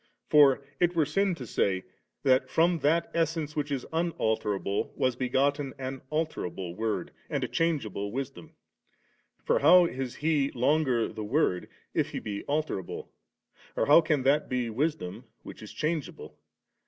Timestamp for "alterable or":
12.49-14.01